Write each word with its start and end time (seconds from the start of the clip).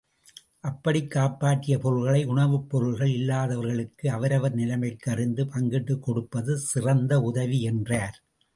அப்படிக் 0.59 1.11
காப்பாற்றிய 1.11 1.77
பொருள்களை 1.77 2.23
உணவுப் 2.25 2.69
பொருள்கள் 2.69 3.07
இல்லாதவர்களுக்கு 3.07 4.11
அவரவர் 4.11 4.53
நிலைமை 4.53 4.97
அறிந்து 5.05 5.45
பங்கிட்டுக் 5.45 6.03
கொடுப்பது 6.03 6.57
சிறந்த 6.57 7.21
உதவி 7.21 7.61
என்றார். 7.61 8.23